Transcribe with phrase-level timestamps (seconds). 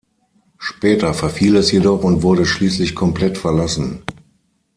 [0.57, 4.01] Später verfiel es jedoch und wurde schließlich komplett verlassen.